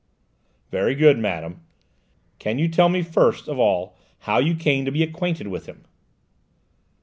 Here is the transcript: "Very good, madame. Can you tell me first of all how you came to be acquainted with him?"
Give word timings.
"Very 0.71 0.95
good, 0.95 1.19
madame. 1.19 1.61
Can 2.39 2.57
you 2.57 2.67
tell 2.67 2.89
me 2.89 3.03
first 3.03 3.47
of 3.47 3.59
all 3.59 3.95
how 4.21 4.39
you 4.39 4.55
came 4.55 4.83
to 4.85 4.91
be 4.91 5.03
acquainted 5.03 5.45
with 5.49 5.67
him?" 5.67 5.85